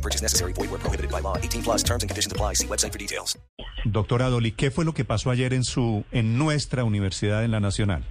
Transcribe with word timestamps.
No 0.00 0.02
purchase 0.02 0.22
necessary. 0.22 0.54
Void 0.54 0.70
where 0.70 0.80
prohibited 0.80 1.10
by 1.10 1.20
law. 1.20 1.36
18 1.36 1.62
plus 1.62 1.82
terms 1.82 2.02
and 2.02 2.08
conditions 2.08 2.32
apply. 2.32 2.54
See 2.54 2.66
website 2.66 2.92
for 2.92 2.98
details. 2.98 3.38
Doctora 3.84 4.30
Dolly, 4.30 4.52
¿qué 4.52 4.70
fue 4.70 4.84
lo 4.84 4.94
que 4.94 5.04
pasó 5.04 5.30
ayer 5.30 5.52
en 5.52 5.62
su, 5.62 6.04
en 6.10 6.38
nuestra 6.38 6.84
universidad, 6.84 7.44
en 7.44 7.50
la 7.50 7.60
Nacional? 7.60 8.02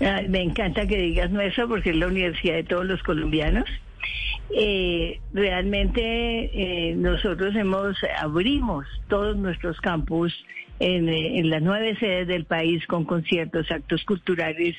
Ay, 0.00 0.28
me 0.28 0.42
encanta 0.42 0.86
que 0.86 0.96
digas 0.96 1.30
nuestra 1.30 1.68
porque 1.68 1.90
es 1.90 1.96
la 1.96 2.08
universidad 2.08 2.54
de 2.54 2.64
todos 2.64 2.84
los 2.84 3.00
colombianos. 3.04 3.64
Eh, 4.50 5.20
realmente 5.32 6.00
eh, 6.52 6.94
nosotros 6.96 7.54
hemos 7.54 7.96
abrimos 8.20 8.84
todos 9.08 9.36
nuestros 9.36 9.80
campus 9.80 10.34
en, 10.80 11.08
eh, 11.08 11.38
en, 11.38 11.48
las 11.48 11.62
nueve 11.62 11.96
sedes 12.00 12.26
del 12.26 12.44
país 12.44 12.84
con 12.88 13.04
conciertos, 13.04 13.70
actos 13.70 14.04
culturales 14.04 14.74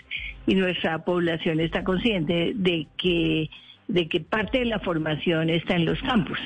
y 0.46 0.56
nuestra 0.56 1.06
población 1.06 1.62
está 1.62 1.84
consciente 1.84 2.52
de 2.56 2.88
que 2.98 3.50
de 3.88 4.08
que 4.08 4.20
parte 4.22 4.60
de 4.60 4.66
la 4.66 4.80
formación 4.80 5.50
está 5.50 5.76
en 5.76 5.86
los 5.86 6.02
campus. 6.02 6.40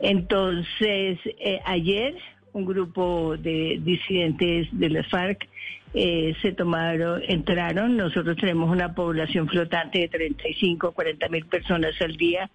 Entonces, 0.00 1.18
eh, 1.38 1.60
ayer 1.64 2.14
un 2.52 2.64
grupo 2.64 3.36
de 3.36 3.80
disidentes 3.82 4.68
de 4.72 4.90
las 4.90 5.08
FARC 5.08 5.48
eh, 5.92 6.34
se 6.40 6.52
tomaron, 6.52 7.22
entraron, 7.26 7.96
nosotros 7.96 8.36
tenemos 8.36 8.70
una 8.70 8.94
población 8.94 9.48
flotante 9.48 9.98
de 9.98 10.08
35, 10.08 10.92
40 10.92 11.28
mil 11.28 11.46
personas 11.46 12.00
al 12.00 12.16
día, 12.16 12.48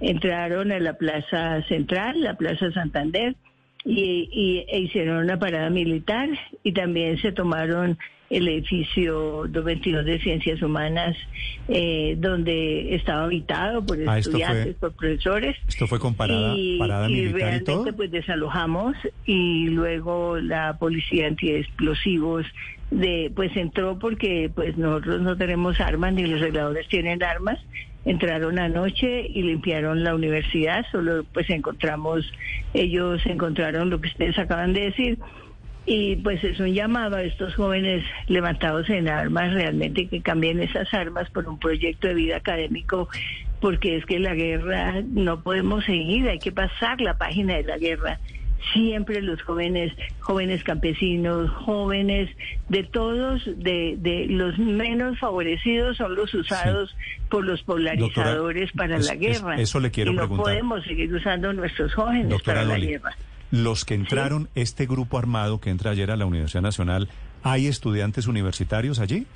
entraron 0.00 0.70
a 0.70 0.78
la 0.78 0.94
Plaza 0.94 1.62
Central, 1.68 2.20
la 2.20 2.34
Plaza 2.34 2.70
Santander, 2.72 3.34
y, 3.84 4.28
y 4.32 4.64
e 4.68 4.80
hicieron 4.80 5.18
una 5.18 5.38
parada 5.38 5.70
militar 5.70 6.28
y 6.64 6.72
también 6.72 7.18
se 7.18 7.30
tomaron 7.32 7.98
el 8.28 8.48
edificio 8.48 9.44
222 9.48 10.04
de 10.04 10.18
Ciencias 10.20 10.60
Humanas, 10.62 11.16
eh, 11.68 12.16
donde 12.18 12.94
estaba 12.96 13.24
habitado 13.24 13.84
por 13.86 13.98
Ah, 14.08 14.18
estudiantes, 14.18 14.76
fue- 14.78 14.90
por 14.90 14.92
profesores. 14.96 15.56
Esto 15.68 15.86
fue 15.86 15.98
con 16.00 16.14
parada, 16.14 16.54
y, 16.56 16.78
parada 16.78 17.08
militar 17.08 17.30
y 17.30 17.32
realmente 17.40 17.64
todo. 17.72 17.96
pues 17.96 18.10
desalojamos 18.10 18.96
y 19.26 19.68
luego 19.68 20.38
la 20.38 20.76
policía 20.78 21.28
antiexplosivos 21.28 22.46
de 22.90 23.32
pues 23.34 23.56
entró 23.56 23.98
porque 23.98 24.50
pues 24.54 24.76
nosotros 24.76 25.20
no 25.20 25.36
tenemos 25.36 25.80
armas 25.80 26.12
ni 26.14 26.24
los 26.24 26.40
reguladores 26.40 26.86
tienen 26.88 27.20
armas 27.22 27.58
entraron 28.04 28.60
anoche 28.60 29.26
y 29.26 29.42
limpiaron 29.42 30.04
la 30.04 30.14
universidad 30.14 30.84
solo 30.92 31.24
pues 31.34 31.50
encontramos 31.50 32.24
ellos 32.74 33.20
encontraron 33.26 33.90
lo 33.90 34.00
que 34.00 34.06
ustedes 34.06 34.38
acaban 34.38 34.72
de 34.72 34.82
decir 34.82 35.18
y 35.86 36.16
pues 36.16 36.42
es 36.44 36.58
un 36.60 36.74
llamado 36.74 37.16
a 37.16 37.22
estos 37.22 37.54
jóvenes 37.54 38.04
levantados 38.28 38.90
en 38.90 39.08
armas 39.08 39.52
realmente 39.54 40.08
que 40.08 40.20
cambien 40.20 40.60
esas 40.60 40.92
armas 40.92 41.30
por 41.30 41.46
un 41.48 41.58
proyecto 41.58 42.08
de 42.08 42.14
vida 42.14 42.36
académico, 42.36 43.08
porque 43.60 43.96
es 43.96 44.04
que 44.04 44.18
la 44.18 44.34
guerra 44.34 45.02
no 45.06 45.42
podemos 45.42 45.84
seguir, 45.84 46.28
hay 46.28 46.38
que 46.40 46.52
pasar 46.52 47.00
la 47.00 47.16
página 47.16 47.54
de 47.56 47.62
la 47.64 47.78
guerra. 47.78 48.18
Siempre 48.72 49.22
los 49.22 49.40
jóvenes, 49.42 49.92
jóvenes 50.18 50.64
campesinos, 50.64 51.50
jóvenes 51.50 52.28
de 52.68 52.82
todos, 52.82 53.44
de, 53.56 53.94
de 53.98 54.26
los 54.28 54.58
menos 54.58 55.18
favorecidos 55.20 55.98
son 55.98 56.16
los 56.16 56.34
usados 56.34 56.96
por 57.30 57.44
los 57.44 57.62
polarizadores 57.62 58.72
para 58.72 58.96
es- 58.96 59.06
la 59.06 59.12
es- 59.12 59.20
guerra. 59.20 59.54
eso 59.60 59.78
le 59.78 59.90
quiero 59.92 60.10
y 60.10 60.14
no 60.14 60.22
preguntar. 60.22 60.44
podemos 60.46 60.82
seguir 60.84 61.14
usando 61.14 61.52
nuestros 61.52 61.94
jóvenes 61.94 62.28
Doctora 62.28 62.62
para 62.64 62.76
la 62.78 62.84
guerra. 62.84 63.16
Los 63.50 63.84
que 63.84 63.94
entraron, 63.94 64.48
este 64.54 64.86
grupo 64.86 65.18
armado 65.18 65.60
que 65.60 65.70
entra 65.70 65.92
ayer 65.92 66.10
a 66.10 66.16
la 66.16 66.26
Universidad 66.26 66.62
Nacional, 66.62 67.08
¿hay 67.42 67.66
estudiantes 67.66 68.26
universitarios 68.26 68.98
allí? 68.98 69.26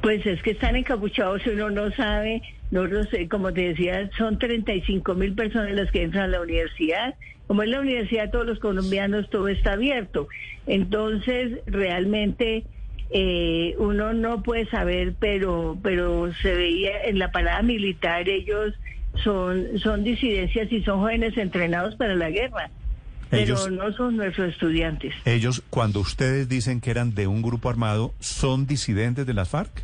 Pues 0.00 0.24
es 0.26 0.42
que 0.42 0.52
están 0.52 0.76
encapuchados 0.76 1.42
uno 1.46 1.70
no 1.70 1.90
sabe, 1.92 2.42
nosotros, 2.70 3.08
eh, 3.12 3.28
como 3.28 3.52
te 3.52 3.68
decía, 3.68 4.10
son 4.16 4.38
35 4.38 5.14
mil 5.14 5.34
personas 5.34 5.72
las 5.72 5.90
que 5.90 6.02
entran 6.02 6.24
a 6.24 6.28
la 6.28 6.40
universidad. 6.40 7.14
Como 7.46 7.62
es 7.62 7.70
la 7.70 7.80
universidad 7.80 8.24
de 8.24 8.28
todos 8.28 8.46
los 8.46 8.58
colombianos, 8.58 9.28
todo 9.30 9.48
está 9.48 9.72
abierto. 9.72 10.28
Entonces, 10.66 11.60
realmente 11.66 12.64
eh, 13.10 13.74
uno 13.78 14.12
no 14.12 14.42
puede 14.42 14.66
saber, 14.66 15.14
pero, 15.18 15.78
pero 15.82 16.32
se 16.42 16.54
veía 16.54 17.04
en 17.04 17.18
la 17.18 17.32
parada 17.32 17.62
militar, 17.62 18.28
ellos 18.28 18.74
son, 19.24 19.78
son 19.78 20.04
disidencias 20.04 20.70
y 20.70 20.82
son 20.82 21.00
jóvenes 21.00 21.36
entrenados 21.38 21.96
para 21.96 22.14
la 22.14 22.30
guerra. 22.30 22.70
Ellos- 23.30 23.64
Pero 23.68 23.76
no 23.84 23.92
son 23.92 24.16
nuestros 24.16 24.50
estudiantes. 24.52 25.14
Ellos, 25.24 25.62
cuando 25.70 26.00
ustedes 26.00 26.48
dicen 26.48 26.80
que 26.80 26.90
eran 26.90 27.14
de 27.14 27.26
un 27.26 27.42
grupo 27.42 27.68
armado, 27.68 28.14
¿son 28.20 28.66
disidentes 28.66 29.26
de 29.26 29.34
las 29.34 29.48
FARC? 29.50 29.82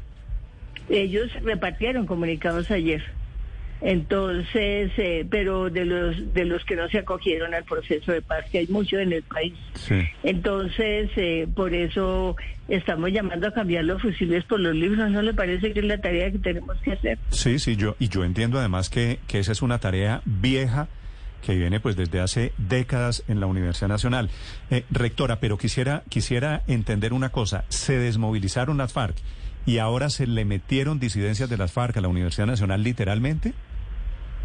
Ellos 0.88 1.30
repartieron 1.42 2.06
comunicados 2.06 2.70
ayer. 2.70 3.02
Entonces, 3.80 4.92
eh, 4.96 5.26
pero 5.28 5.68
de 5.68 5.84
los 5.84 6.32
de 6.32 6.44
los 6.46 6.64
que 6.64 6.74
no 6.74 6.88
se 6.88 6.98
acogieron 6.98 7.52
al 7.54 7.64
proceso 7.64 8.12
de 8.12 8.22
paz, 8.22 8.44
que 8.50 8.58
hay 8.58 8.66
mucho 8.68 8.98
en 8.98 9.12
el 9.12 9.22
país. 9.22 9.52
Sí. 9.74 10.00
Entonces, 10.22 11.10
eh, 11.16 11.46
por 11.54 11.74
eso 11.74 12.34
estamos 12.68 13.10
llamando 13.12 13.46
a 13.48 13.50
cambiar 13.52 13.84
los 13.84 14.00
fusiles 14.00 14.44
por 14.44 14.60
los 14.60 14.74
libros. 14.74 15.10
¿No 15.10 15.20
le 15.20 15.34
parece 15.34 15.72
que 15.74 15.80
es 15.80 15.84
la 15.84 16.00
tarea 16.00 16.30
que 16.30 16.38
tenemos 16.38 16.78
que 16.78 16.92
hacer? 16.92 17.18
Sí, 17.28 17.58
sí, 17.58 17.76
yo, 17.76 17.94
y 17.98 18.08
yo 18.08 18.24
entiendo 18.24 18.58
además 18.58 18.88
que, 18.88 19.18
que 19.26 19.38
esa 19.38 19.52
es 19.52 19.60
una 19.60 19.78
tarea 19.78 20.22
vieja 20.24 20.88
que 21.44 21.54
viene 21.54 21.80
pues 21.80 21.96
desde 21.96 22.20
hace 22.20 22.52
décadas 22.58 23.24
en 23.28 23.40
la 23.40 23.46
Universidad 23.46 23.88
Nacional. 23.88 24.30
Eh, 24.70 24.84
rectora, 24.90 25.40
pero 25.40 25.58
quisiera, 25.58 26.02
quisiera 26.08 26.62
entender 26.66 27.12
una 27.12 27.30
cosa, 27.30 27.64
se 27.68 27.98
desmovilizaron 27.98 28.78
las 28.78 28.92
FARC 28.92 29.16
y 29.66 29.78
ahora 29.78 30.10
se 30.10 30.26
le 30.26 30.44
metieron 30.44 30.98
disidencias 30.98 31.48
de 31.48 31.56
las 31.56 31.72
FARC 31.72 31.96
a 31.96 32.00
la 32.00 32.08
Universidad 32.08 32.46
Nacional 32.46 32.82
literalmente. 32.82 33.52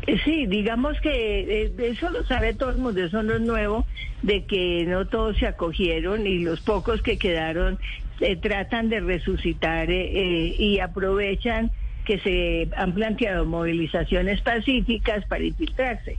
Eh, 0.08 0.20
Sí, 0.24 0.46
digamos 0.46 1.00
que 1.02 1.64
eh, 1.64 1.74
eso 1.80 2.10
lo 2.10 2.26
sabe 2.26 2.54
todo 2.54 2.70
el 2.70 2.78
mundo, 2.78 3.04
eso 3.04 3.22
no 3.24 3.34
es 3.34 3.42
nuevo, 3.42 3.86
de 4.22 4.46
que 4.46 4.86
no 4.88 5.08
todos 5.08 5.38
se 5.38 5.48
acogieron 5.48 6.26
y 6.26 6.40
los 6.40 6.62
pocos 6.62 7.02
que 7.02 7.18
quedaron 7.18 7.80
eh, 8.22 8.36
tratan 8.36 8.90
de 8.90 9.00
resucitar 9.00 9.90
eh, 9.90 10.12
eh, 10.14 10.56
y 10.60 10.80
aprovechan 10.80 11.72
que 12.04 12.20
se 12.20 12.68
han 12.76 12.94
planteado 12.94 13.46
movilizaciones 13.46 14.42
pacíficas 14.42 15.26
para 15.26 15.44
infiltrarse. 15.44 16.18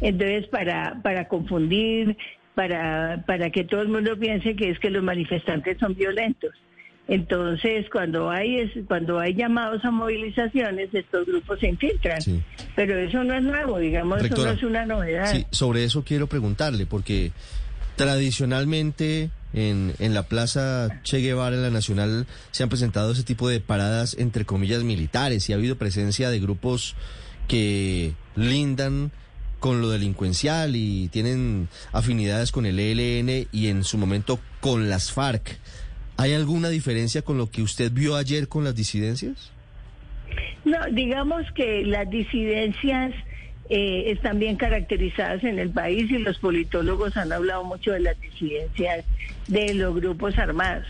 Entonces, 0.00 0.46
para, 0.48 1.00
para 1.02 1.28
confundir, 1.28 2.16
para, 2.54 3.24
para 3.26 3.50
que 3.50 3.64
todo 3.64 3.82
el 3.82 3.88
mundo 3.88 4.18
piense 4.18 4.56
que 4.56 4.70
es 4.70 4.78
que 4.78 4.90
los 4.90 5.02
manifestantes 5.02 5.78
son 5.78 5.94
violentos. 5.94 6.52
Entonces, 7.08 7.86
cuando 7.90 8.30
hay 8.30 8.60
es, 8.60 8.70
cuando 8.86 9.18
hay 9.18 9.34
llamados 9.34 9.84
a 9.84 9.90
movilizaciones, 9.90 10.88
estos 10.92 11.26
grupos 11.26 11.58
se 11.58 11.68
infiltran. 11.68 12.22
Sí. 12.22 12.40
Pero 12.76 12.96
eso 12.96 13.24
no 13.24 13.34
es 13.34 13.42
nuevo, 13.42 13.78
digamos, 13.78 14.22
eso 14.22 14.44
no 14.44 14.52
es 14.52 14.62
una 14.62 14.86
novedad. 14.86 15.30
Sí, 15.32 15.46
sobre 15.50 15.84
eso 15.84 16.04
quiero 16.04 16.28
preguntarle, 16.28 16.86
porque 16.86 17.32
tradicionalmente 17.96 19.30
en, 19.52 19.94
en 19.98 20.14
la 20.14 20.22
Plaza 20.22 21.00
Che 21.02 21.18
Guevara, 21.18 21.56
en 21.56 21.62
la 21.62 21.70
Nacional, 21.70 22.26
se 22.52 22.62
han 22.62 22.68
presentado 22.68 23.12
ese 23.12 23.24
tipo 23.24 23.48
de 23.48 23.60
paradas, 23.60 24.16
entre 24.18 24.44
comillas, 24.44 24.84
militares, 24.84 25.48
y 25.48 25.52
ha 25.52 25.56
habido 25.56 25.76
presencia 25.76 26.30
de 26.30 26.40
grupos 26.40 26.94
que 27.48 28.12
lindan 28.36 29.10
con 29.62 29.80
lo 29.80 29.90
delincuencial 29.90 30.74
y 30.74 31.06
tienen 31.12 31.68
afinidades 31.92 32.50
con 32.50 32.66
el 32.66 32.80
ELN 32.80 33.46
y 33.52 33.68
en 33.68 33.84
su 33.84 33.96
momento 33.96 34.40
con 34.58 34.90
las 34.90 35.12
FARC. 35.12 35.56
¿Hay 36.16 36.34
alguna 36.34 36.68
diferencia 36.68 37.22
con 37.22 37.38
lo 37.38 37.48
que 37.48 37.62
usted 37.62 37.92
vio 37.92 38.16
ayer 38.16 38.48
con 38.48 38.64
las 38.64 38.74
disidencias? 38.74 39.52
No, 40.64 40.78
digamos 40.90 41.44
que 41.52 41.84
las 41.84 42.10
disidencias 42.10 43.14
eh, 43.70 44.10
están 44.10 44.40
bien 44.40 44.56
caracterizadas 44.56 45.44
en 45.44 45.60
el 45.60 45.70
país 45.70 46.10
y 46.10 46.18
los 46.18 46.38
politólogos 46.38 47.16
han 47.16 47.32
hablado 47.32 47.62
mucho 47.62 47.92
de 47.92 48.00
las 48.00 48.20
disidencias 48.20 49.04
de 49.46 49.74
los 49.74 49.94
grupos 49.94 50.36
armados. 50.38 50.88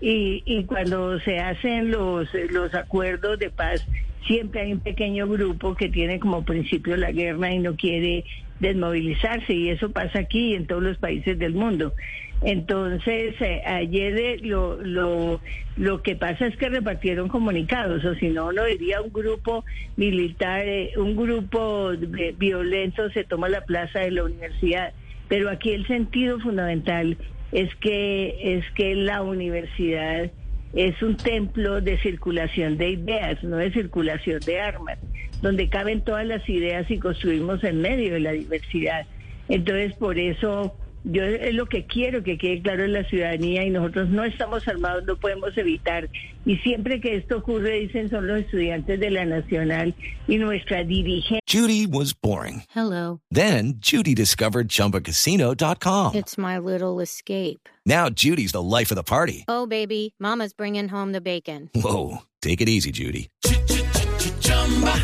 Y, 0.00 0.44
y 0.46 0.62
cuando 0.66 1.18
se 1.18 1.40
hacen 1.40 1.90
los, 1.90 2.28
los 2.50 2.74
acuerdos 2.74 3.40
de 3.40 3.50
paz, 3.50 3.84
siempre 4.26 4.62
hay 4.62 4.72
un 4.72 4.80
pequeño 4.80 5.26
grupo 5.28 5.74
que 5.74 5.88
tiene 5.88 6.18
como 6.18 6.44
principio 6.44 6.96
la 6.96 7.12
guerra 7.12 7.52
y 7.52 7.58
no 7.58 7.76
quiere 7.76 8.24
desmovilizarse 8.60 9.52
y 9.52 9.70
eso 9.70 9.90
pasa 9.90 10.20
aquí 10.20 10.52
y 10.52 10.54
en 10.54 10.66
todos 10.66 10.82
los 10.82 10.98
países 10.98 11.38
del 11.38 11.54
mundo. 11.54 11.94
Entonces, 12.42 13.34
eh, 13.40 13.62
ayer 13.64 14.18
eh, 14.18 14.38
lo, 14.42 14.76
lo, 14.82 15.40
lo 15.76 16.02
que 16.02 16.14
pasa 16.14 16.46
es 16.46 16.56
que 16.56 16.68
repartieron 16.68 17.28
comunicados, 17.28 18.04
o 18.04 18.14
si 18.16 18.28
no, 18.28 18.52
no 18.52 18.64
diría 18.64 19.00
un 19.00 19.12
grupo 19.12 19.64
militar, 19.96 20.66
eh, 20.66 20.92
un 20.96 21.16
grupo 21.16 21.92
violento 22.36 23.08
se 23.10 23.24
toma 23.24 23.48
la 23.48 23.62
plaza 23.62 24.00
de 24.00 24.10
la 24.10 24.24
universidad 24.24 24.92
Pero 25.28 25.48
aquí 25.48 25.70
el 25.70 25.86
sentido 25.86 26.38
fundamental 26.40 27.16
es 27.52 27.74
que 27.76 28.56
es 28.56 28.64
que 28.72 28.94
la 28.94 29.22
universidad 29.22 30.30
es 30.74 31.00
un 31.02 31.16
templo 31.16 31.80
de 31.80 31.98
circulación 31.98 32.76
de 32.76 32.90
ideas, 32.90 33.42
no 33.44 33.56
de 33.56 33.70
circulación 33.70 34.40
de 34.40 34.60
armas, 34.60 34.98
donde 35.40 35.68
caben 35.68 36.00
todas 36.00 36.26
las 36.26 36.48
ideas 36.48 36.90
y 36.90 36.98
construimos 36.98 37.62
en 37.64 37.80
medio 37.80 38.14
de 38.14 38.20
la 38.20 38.32
diversidad. 38.32 39.06
Entonces, 39.48 39.94
por 39.94 40.18
eso 40.18 40.76
yo 41.04 41.22
es 41.22 41.54
lo 41.54 41.66
que 41.66 41.86
quiero 41.86 42.22
que 42.22 42.38
quede 42.38 42.62
claro 42.62 42.84
en 42.84 42.94
la 42.94 43.04
ciudadanía 43.04 43.64
y 43.64 43.70
nosotros 43.70 44.08
no 44.08 44.24
estamos 44.24 44.66
armados, 44.66 45.04
no 45.04 45.16
podemos 45.16 45.56
evitar. 45.56 46.08
Y 46.46 46.56
siempre 46.58 47.00
que 47.00 47.16
esto 47.16 47.38
ocurre, 47.38 47.80
dicen 47.80 48.10
son 48.10 48.26
los 48.26 48.40
estudiantes 48.40 48.98
de 48.98 49.10
la 49.10 49.24
Nacional 49.24 49.94
y 50.26 50.36
nuestra 50.38 50.84
dirigente. 50.84 51.40
Judy 51.46 51.86
was 51.86 52.14
boring. 52.14 52.64
Hello. 52.74 53.20
Then 53.30 53.74
Judy 53.78 54.14
discovered 54.14 54.68
ChumbaCasino.com. 54.68 56.14
It's 56.14 56.36
my 56.36 56.58
little 56.58 57.00
escape. 57.00 57.68
Now 57.86 58.08
Judy's 58.08 58.52
the 58.52 58.62
life 58.62 58.90
of 58.90 58.96
the 58.96 59.02
party. 59.02 59.44
Oh, 59.46 59.66
baby, 59.66 60.14
Mama's 60.18 60.54
bringing 60.54 60.88
home 60.88 61.12
the 61.12 61.20
bacon. 61.20 61.70
Whoa, 61.74 62.22
take 62.40 62.60
it 62.60 62.68
easy, 62.68 62.90
Judy. 62.90 63.28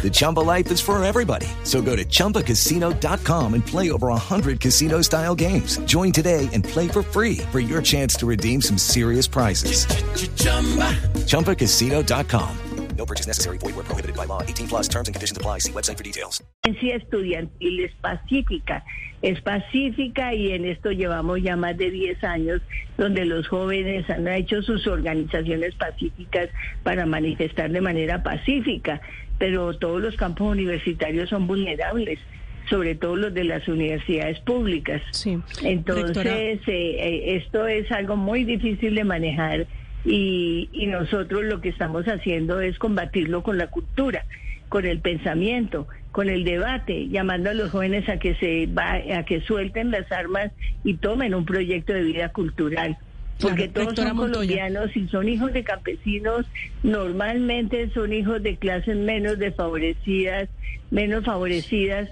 The 0.00 0.08
Chumba 0.08 0.41
life 0.41 0.70
is 0.70 0.81
for 0.81 1.02
everybody. 1.05 1.47
So 1.64 1.82
go 1.82 1.94
to 1.94 2.05
ChumbaCasino.com 2.05 3.52
and 3.52 3.67
play 3.67 3.91
over 3.91 4.08
100 4.08 4.58
casino 4.58 5.02
style 5.02 5.35
games. 5.35 5.76
Join 5.81 6.11
today 6.11 6.49
and 6.55 6.64
play 6.64 6.88
for 6.88 7.02
free 7.02 7.38
for 7.52 7.61
your 7.61 7.82
chance 7.82 8.14
to 8.14 8.26
redeem 8.26 8.62
some 8.62 8.79
serious 8.79 9.26
prizes. 9.26 9.85
ChumbaCasino.com. 11.29 12.56
No 12.97 13.06
purchase 13.06 13.26
necessary. 13.26 13.56
Void 13.56 13.76
where 13.76 13.85
prohibited 13.85 14.14
by 14.14 14.26
law. 14.26 14.43
18 14.43 14.69
plus 14.69 14.87
terms 14.87 15.08
and 15.08 15.14
conditions 15.14 15.35
apply. 15.35 15.61
See 15.61 15.73
website 15.73 15.97
for 15.97 16.02
details. 16.02 16.43
presidencia 16.62 16.97
estudiantil 16.97 17.81
es 17.81 17.93
pacífica, 18.00 18.85
es 19.23 19.41
pacífica 19.41 20.35
y 20.35 20.52
en 20.52 20.67
esto 20.67 20.91
llevamos 20.91 21.43
ya 21.43 21.56
más 21.56 21.76
de 21.79 21.91
10 21.91 22.23
años 22.25 22.61
donde 22.99 23.25
los 23.25 23.49
jóvenes 23.49 24.08
han 24.11 24.29
hecho 24.29 24.61
sus 24.62 24.87
organizaciones 24.87 25.75
pacíficas 25.76 26.50
para 26.82 27.06
manifestar 27.06 27.70
de 27.70 27.81
manera 27.81 28.23
pacífica, 28.23 29.00
pero 29.41 29.73
todos 29.73 30.03
los 30.03 30.17
campos 30.17 30.53
universitarios 30.53 31.31
son 31.31 31.47
vulnerables 31.47 32.19
sobre 32.69 32.95
todo 32.95 33.17
los 33.17 33.35
de 33.35 33.43
las 33.43 33.67
universidades 33.67 34.39
públicas. 34.41 35.03
Sí. 35.11 35.39
Entonces, 35.65 36.27
eh, 36.27 36.61
eh, 36.69 37.37
esto 37.37 37.67
es 37.67 37.91
algo 37.91 38.17
muy 38.17 38.45
difícil 38.45 38.95
de 38.95 39.03
manejar 39.03 39.67
y, 40.05 40.69
y 40.71 40.87
nosotros 40.87 41.43
lo 41.45 41.61
que 41.61 41.71
estamos 41.71 42.05
haciendo 42.05 42.61
es 42.61 42.79
combatirlo 42.79 43.43
con 43.43 43.59
la 43.59 43.69
cultura, 43.69 44.25
con 44.69 44.85
el 44.85 45.01
pensamiento, 45.01 45.89
con 46.13 46.29
el 46.29 46.45
debate, 46.45 47.09
llamando 47.09 47.51
a 47.51 47.55
los 47.55 47.71
jóvenes 47.71 48.09
a 48.09 48.19
que 48.19 48.35
se 48.37 48.67
va, 48.67 49.01
a 49.19 49.25
que 49.25 49.41
suelten 49.41 49.91
las 49.91 50.13
armas 50.13 50.53
y 50.85 50.95
tomen 50.95 51.35
un 51.35 51.47
proyecto 51.47 51.93
de 51.93 52.03
vida 52.03 52.29
cultural. 52.29 52.99
Porque 53.41 53.69
Claro, 53.71 53.93
todos 53.93 53.97
son 54.07 54.17
Montoya. 54.17 54.33
colombianos 54.35 54.97
y 54.97 55.09
son 55.09 55.29
hijos 55.29 55.53
de 55.53 55.65
campesinos, 55.65 56.47
normalmente 56.83 57.91
son 57.91 58.13
hijos 58.13 58.43
de 58.43 58.57
clases 58.57 58.97
menos 58.97 59.39
desfavorecidas, 59.39 60.49
menos 60.91 61.25
favorecidas 61.25 62.11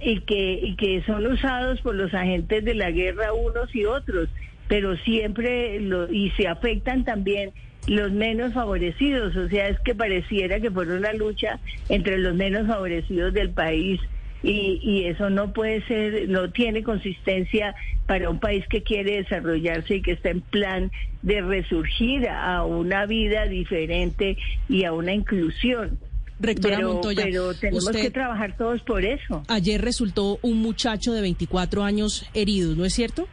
y 0.00 0.20
que, 0.20 0.60
y 0.62 0.76
que 0.76 1.02
son 1.06 1.26
usados 1.26 1.80
por 1.80 1.94
los 1.94 2.12
agentes 2.14 2.64
de 2.64 2.74
la 2.74 2.90
guerra 2.90 3.32
unos 3.32 3.74
y 3.74 3.84
otros, 3.84 4.28
pero 4.68 4.96
siempre 4.98 5.80
lo, 5.80 6.12
y 6.12 6.30
se 6.30 6.48
afectan 6.48 7.04
también 7.04 7.50
los 7.86 8.12
menos 8.12 8.54
favorecidos, 8.54 9.36
o 9.36 9.48
sea, 9.48 9.68
es 9.68 9.78
que 9.80 9.94
pareciera 9.94 10.58
que 10.58 10.70
fuera 10.70 10.94
una 10.94 11.12
lucha 11.12 11.60
entre 11.88 12.18
los 12.18 12.34
menos 12.34 12.66
favorecidos 12.66 13.34
del 13.34 13.50
país 13.50 14.00
y, 14.44 14.78
y 14.82 15.06
eso 15.06 15.30
no 15.30 15.52
puede 15.52 15.82
ser, 15.86 16.28
no 16.28 16.50
tiene 16.50 16.82
consistencia 16.82 17.74
para 18.06 18.28
un 18.28 18.38
país 18.38 18.64
que 18.68 18.82
quiere 18.82 19.22
desarrollarse 19.22 19.96
y 19.96 20.02
que 20.02 20.12
está 20.12 20.28
en 20.28 20.42
plan 20.42 20.92
de 21.22 21.40
resurgir 21.40 22.28
a 22.28 22.64
una 22.64 23.06
vida 23.06 23.46
diferente 23.46 24.36
y 24.68 24.84
a 24.84 24.92
una 24.92 25.14
inclusión. 25.14 25.98
Rectora 26.38 26.76
pero, 26.76 26.92
Montoya, 26.92 27.24
pero 27.24 27.54
tenemos 27.54 27.86
usted 27.86 28.02
que 28.02 28.10
trabajar 28.10 28.56
todos 28.56 28.82
por 28.82 29.04
eso. 29.04 29.42
ayer 29.48 29.80
resultó 29.80 30.38
un 30.42 30.58
muchacho 30.58 31.12
de 31.12 31.22
24 31.22 31.82
años 31.82 32.28
herido, 32.34 32.74
¿no 32.74 32.84
es 32.84 32.92
cierto? 32.92 33.26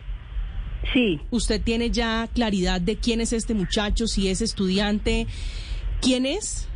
Sí, 0.93 1.19
¿Usted 1.29 1.61
tiene 1.61 1.91
ya 1.91 2.27
claridad 2.33 2.79
de 2.79 2.95
quién 2.95 3.21
es 3.21 3.33
este 3.33 3.53
muchacho, 3.53 4.07
si 4.07 4.29
es 4.29 4.41
estudiante? 4.41 5.27
¿Quién 6.01 6.25
es? 6.25 6.67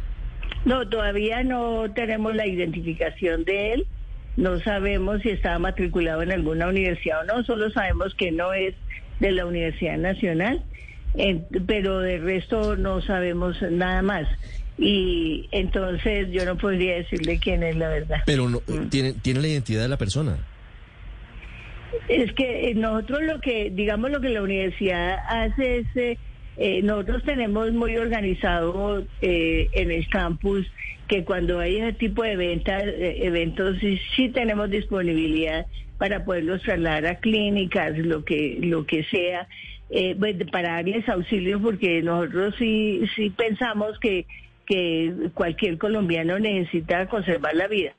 no, 0.65 0.87
todavía 0.89 1.43
no 1.43 1.85
tenemos 1.93 2.35
la 2.35 2.47
identificación 2.47 3.45
de 3.45 3.73
él. 3.73 3.87
No 4.37 4.59
sabemos 4.59 5.21
si 5.21 5.29
estaba 5.29 5.59
matriculado 5.59 6.21
en 6.21 6.31
alguna 6.31 6.67
universidad 6.67 7.21
o 7.21 7.23
no, 7.23 7.43
solo 7.43 7.69
sabemos 7.71 8.13
que 8.15 8.31
no 8.31 8.53
es 8.53 8.75
de 9.19 9.31
la 9.31 9.45
Universidad 9.45 9.97
Nacional, 9.97 10.61
pero 11.67 11.99
de 11.99 12.17
resto 12.17 12.75
no 12.75 13.01
sabemos 13.01 13.61
nada 13.61 14.01
más. 14.01 14.27
Y 14.77 15.47
entonces 15.51 16.27
yo 16.31 16.45
no 16.45 16.57
podría 16.57 16.95
decirle 16.95 17.39
quién 17.39 17.63
es 17.63 17.77
la 17.77 17.87
verdad. 17.87 18.17
Pero 18.25 18.49
no, 18.49 18.59
tiene, 18.89 19.13
tiene 19.13 19.39
la 19.39 19.47
identidad 19.47 19.81
de 19.83 19.87
la 19.87 19.97
persona. 19.97 20.37
Es 22.09 22.33
que 22.33 22.69
eh, 22.69 22.75
nosotros 22.75 23.21
lo 23.23 23.39
que, 23.39 23.71
digamos, 23.73 24.11
lo 24.11 24.19
que 24.19 24.29
la 24.29 24.41
universidad 24.41 25.17
hace 25.29 25.77
es, 25.79 25.87
eh, 25.95 26.17
eh, 26.57 26.81
nosotros 26.81 27.23
tenemos 27.23 27.71
muy 27.73 27.97
organizado 27.97 29.03
eh, 29.21 29.67
en 29.73 29.91
el 29.91 30.07
campus 30.07 30.65
que 31.07 31.23
cuando 31.23 31.59
hay 31.59 31.77
ese 31.77 31.93
tipo 31.93 32.23
de 32.23 32.33
eh, 32.33 33.17
eventos, 33.21 33.77
sí, 33.79 33.99
sí 34.15 34.29
tenemos 34.29 34.69
disponibilidad 34.69 35.65
para 35.97 36.25
poderlos 36.25 36.61
trasladar 36.63 37.05
a 37.05 37.15
clínicas, 37.19 37.97
lo 37.97 38.25
que, 38.25 38.57
lo 38.61 38.85
que 38.85 39.03
sea, 39.05 39.47
eh, 39.89 40.15
pues, 40.17 40.35
para 40.51 40.73
darles 40.73 41.07
auxilio, 41.07 41.61
porque 41.61 42.01
nosotros 42.01 42.55
sí, 42.57 43.03
sí 43.15 43.29
pensamos 43.29 43.99
que, 43.99 44.25
que 44.65 45.13
cualquier 45.33 45.77
colombiano 45.77 46.39
necesita 46.39 47.07
conservar 47.07 47.55
la 47.55 47.67
vida. 47.67 47.93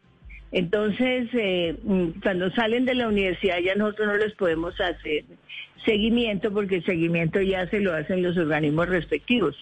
Entonces, 0.52 1.28
eh, 1.34 1.76
mm, 1.82 2.20
cuando 2.22 2.50
salen 2.52 2.84
de 2.84 2.94
la 2.94 3.08
universidad 3.08 3.58
ya 3.58 3.74
nosotros 3.74 4.08
no 4.08 4.16
les 4.16 4.34
podemos 4.34 4.74
hacer 4.80 5.24
seguimiento 5.84 6.52
porque 6.52 6.76
el 6.76 6.84
seguimiento 6.84 7.40
ya 7.40 7.68
se 7.68 7.80
lo 7.80 7.94
hacen 7.94 8.22
los 8.22 8.36
organismos 8.36 8.88
respectivos. 8.88 9.56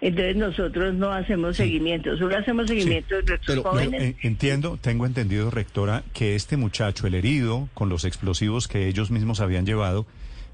Entonces 0.00 0.34
nosotros 0.34 0.94
no 0.94 1.12
hacemos 1.12 1.56
seguimiento, 1.56 2.16
solo 2.16 2.36
hacemos 2.36 2.66
seguimiento 2.66 3.14
de 3.16 3.22
nuestros 3.22 3.56
Pero- 3.56 3.62
jóvenes. 3.62 4.02
Eh, 4.02 4.16
entiendo, 4.22 4.76
tengo 4.80 5.06
entendido, 5.06 5.50
rectora, 5.50 6.02
que 6.12 6.34
este 6.34 6.56
muchacho, 6.56 7.06
el 7.06 7.14
herido, 7.14 7.68
con 7.72 7.88
los 7.88 8.04
explosivos 8.04 8.66
que 8.66 8.88
ellos 8.88 9.12
mismos 9.12 9.40
habían 9.40 9.64
llevado, 9.64 10.06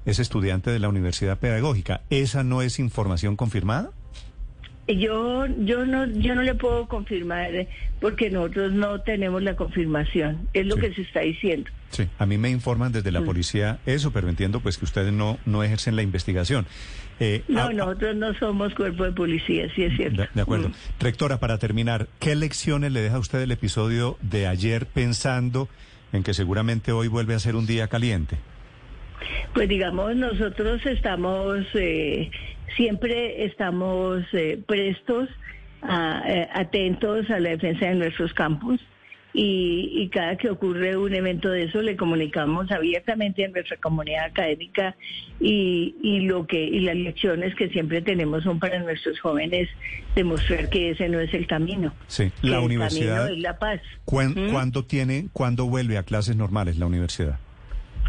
es 0.05 0.19
estudiante 0.19 0.69
de 0.69 0.77
la 0.77 0.87
Universidad 0.87 1.39
Pedagógica. 1.39 2.01
¿Esa 2.11 2.43
no 2.43 2.61
es 2.61 2.77
información 2.77 3.35
confirmada? 3.35 3.89
Yo, 4.97 5.45
yo 5.45 5.85
no, 5.85 6.07
yo 6.07 6.33
no 6.35 6.41
le 6.41 6.55
puedo 6.55 6.87
confirmar 6.87 7.53
eh, 7.55 7.67
porque 8.01 8.29
nosotros 8.29 8.71
no 8.73 9.01
tenemos 9.01 9.43
la 9.43 9.55
confirmación. 9.55 10.47
Es 10.53 10.65
lo 10.65 10.75
Sí. 10.75 10.81
que 10.81 10.93
se 10.95 11.01
está 11.03 11.19
diciendo. 11.21 11.69
Sí. 11.91 12.07
A 12.17 12.25
mí 12.25 12.37
me 12.37 12.49
informan 12.49 12.91
desde 12.91 13.11
Mm. 13.11 13.13
la 13.13 13.21
policía 13.21 13.79
eso, 13.85 14.11
pero 14.11 14.29
entiendo 14.29 14.59
pues 14.61 14.77
que 14.77 14.85
ustedes 14.85 15.13
no, 15.13 15.37
no 15.45 15.63
ejercen 15.63 15.95
la 15.95 16.01
investigación. 16.01 16.65
Eh, 17.19 17.43
No, 17.47 17.63
ah, 17.63 17.73
nosotros 17.73 18.15
no 18.15 18.33
somos 18.35 18.73
cuerpo 18.73 19.03
de 19.03 19.11
policía, 19.11 19.67
sí 19.75 19.83
es 19.83 19.95
cierto. 19.97 20.21
De, 20.23 20.29
de 20.33 20.41
acuerdo. 20.41 20.69
Mm. 20.69 20.73
Rectora, 20.99 21.39
para 21.39 21.57
terminar, 21.57 22.07
¿qué 22.19 22.35
lecciones 22.35 22.91
le 22.91 23.01
deja 23.01 23.15
a 23.17 23.19
usted 23.19 23.41
el 23.41 23.51
episodio 23.51 24.17
de 24.21 24.47
ayer 24.47 24.85
pensando 24.87 25.67
en 26.13 26.23
que 26.23 26.33
seguramente 26.33 26.91
hoy 26.91 27.07
vuelve 27.09 27.35
a 27.35 27.39
ser 27.39 27.55
un 27.55 27.65
día 27.67 27.87
caliente? 27.87 28.37
Pues 29.53 29.67
digamos, 29.67 30.15
nosotros 30.15 30.85
estamos, 30.85 31.65
eh, 31.73 32.29
siempre 32.77 33.45
estamos 33.45 34.23
eh, 34.33 34.59
prestos, 34.65 35.27
a- 35.81 36.21
eh, 36.27 36.47
atentos 36.53 37.29
a 37.29 37.39
la 37.39 37.49
defensa 37.51 37.87
de 37.87 37.95
nuestros 37.95 38.33
campus 38.33 38.79
y, 39.33 39.91
y 39.95 40.09
cada 40.09 40.35
que 40.37 40.49
ocurre 40.49 40.97
un 40.97 41.13
evento 41.13 41.49
de 41.49 41.63
eso 41.63 41.81
le 41.81 41.95
comunicamos 41.95 42.69
abiertamente 42.71 43.45
a 43.45 43.47
nuestra 43.49 43.77
comunidad 43.77 44.25
académica 44.25 44.95
y, 45.39 45.95
y 46.01 46.21
lo 46.21 46.45
que 46.47 46.61
y 46.63 46.79
las 46.81 46.95
lecciones 46.95 47.55
que 47.55 47.69
siempre 47.69 48.01
tenemos 48.01 48.43
son 48.43 48.59
para 48.59 48.79
nuestros 48.79 49.19
jóvenes 49.19 49.69
demostrar 50.15 50.69
que 50.69 50.91
ese 50.91 51.07
no 51.09 51.19
es 51.19 51.33
el 51.33 51.47
camino. 51.47 51.93
Sí, 52.07 52.31
la 52.41 52.57
el 52.57 52.63
universidad. 52.65 53.15
camino 53.17 53.33
es 53.37 53.41
la 53.41 53.57
paz. 53.59 53.81
¿cuán- 54.05 54.33
¿Mm? 54.35 54.51
¿Cuándo 54.51 54.83
tiene, 54.85 55.27
cuándo 55.31 55.65
vuelve 55.65 55.97
a 55.97 56.03
clases 56.03 56.35
normales 56.35 56.77
la 56.77 56.87
universidad? 56.87 57.39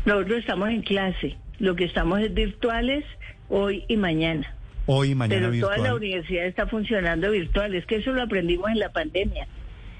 Nosotros 0.05 0.39
estamos 0.39 0.71
en 0.71 0.83
clase, 0.83 1.37
lo 1.59 1.77
que 1.77 1.85
estamos 1.85 2.21
es 2.21 2.33
virtuales 2.33 3.05
hoy 3.49 3.85
y 3.89 3.97
mañana. 3.97 4.55
Hoy 4.87 5.11
y 5.11 5.15
mañana 5.15 5.41
Pero 5.41 5.51
virtual. 5.53 5.77
toda 5.77 5.89
la 5.89 5.95
universidad 5.95 6.47
está 6.47 6.67
funcionando 6.67 7.31
virtual, 7.31 7.75
es 7.75 7.85
que 7.87 7.97
eso 7.97 8.13
lo 8.13 8.23
aprendimos 8.23 8.71
en 8.71 8.79
la 8.79 8.89
pandemia. 8.91 9.47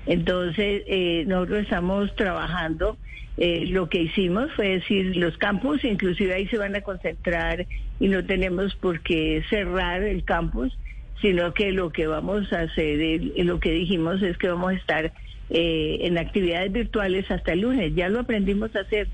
Entonces, 0.07 0.83
eh, 0.87 1.25
nosotros 1.27 1.61
estamos 1.61 2.15
trabajando, 2.17 2.97
eh, 3.37 3.67
lo 3.69 3.89
que 3.89 4.03
hicimos 4.03 4.51
fue 4.57 4.69
decir, 4.71 5.17
los 5.17 5.37
campus, 5.37 5.85
inclusive 5.85 6.35
ahí 6.35 6.47
se 6.49 6.57
van 6.59 6.75
a 6.75 6.81
concentrar 6.81 7.67
y 8.01 8.09
no 8.09 8.25
tenemos 8.25 8.75
por 8.77 9.01
qué 9.01 9.43
cerrar 9.51 10.03
el 10.03 10.25
campus, 10.25 10.77
sino 11.21 11.53
que 11.53 11.71
lo 11.73 11.91
que 11.93 12.07
vamos 12.07 12.51
a 12.55 12.63
hacer, 12.63 13.01
el- 13.01 13.33
lo 13.47 13.61
que 13.61 13.73
dijimos 13.73 14.23
es 14.23 14.39
que 14.39 14.49
vamos 14.49 14.73
a 14.73 14.77
estar 14.77 15.13
eh, 15.53 15.99
en 16.07 16.17
actividades 16.17 16.71
virtuales 16.73 17.29
hasta 17.31 17.53
el 17.53 17.63
lunes, 17.63 17.93
ya 17.97 18.09
lo 18.09 18.21
aprendimos 18.21 18.75
a 18.77 18.81
hacer, 18.81 19.09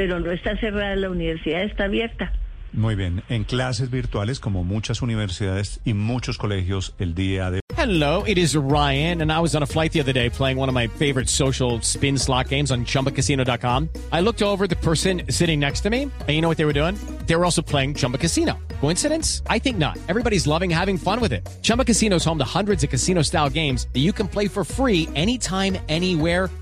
pero 0.00 0.18
no 0.18 0.32
está 0.32 0.56
cerrada, 0.56 0.96
la 0.96 1.10
universidad 1.10 1.62
está 1.62 1.84
abierta. 1.84 2.32
Muy 2.72 2.94
bien, 2.94 3.22
en 3.28 3.44
clases 3.44 3.90
virtuales 3.90 4.40
como 4.40 4.64
muchas 4.64 5.02
universidades 5.02 5.78
y 5.84 5.92
muchos 5.92 6.38
colegios 6.38 6.94
el 6.98 7.14
día 7.14 7.50
de 7.50 7.60
Hello, 7.76 8.22
it 8.26 8.36
is 8.36 8.54
Ryan, 8.56 9.22
and 9.22 9.32
I 9.32 9.40
was 9.40 9.54
on 9.54 9.62
a 9.62 9.66
flight 9.66 9.92
the 9.92 10.00
other 10.00 10.12
day 10.12 10.28
playing 10.28 10.58
one 10.58 10.68
of 10.68 10.74
my 10.74 10.86
favorite 10.86 11.28
social 11.28 11.80
spin 11.82 12.18
slot 12.18 12.48
games 12.48 12.70
on 12.70 12.84
chumbacasino.com. 12.84 13.88
I 14.12 14.20
looked 14.20 14.42
over 14.42 14.64
at 14.64 14.70
the 14.70 14.76
person 14.76 15.22
sitting 15.30 15.58
next 15.58 15.80
to 15.82 15.90
me, 15.90 16.02
and 16.02 16.28
you 16.28 16.40
know 16.42 16.48
what 16.48 16.58
they 16.58 16.66
were 16.66 16.74
doing? 16.74 16.96
They 17.26 17.36
were 17.36 17.44
also 17.44 17.62
playing 17.62 17.94
Chumba 17.94 18.18
Casino. 18.18 18.58
Coincidence? 18.80 19.42
I 19.48 19.58
think 19.58 19.78
not. 19.78 19.98
Everybody's 20.08 20.46
loving 20.46 20.70
having 20.70 20.98
fun 20.98 21.20
with 21.20 21.32
it. 21.32 21.48
Chumba 21.62 21.84
Casino 21.84 22.16
is 22.16 22.24
home 22.24 22.38
to 22.38 22.44
hundreds 22.44 22.84
of 22.84 22.90
casino 22.90 23.22
style 23.22 23.48
games 23.48 23.88
that 23.94 24.00
you 24.00 24.12
can 24.12 24.28
play 24.28 24.46
for 24.46 24.62
free 24.62 25.08
anytime, 25.14 25.78
anywhere, 25.88 26.50